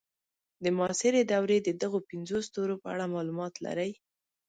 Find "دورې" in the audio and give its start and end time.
1.31-1.57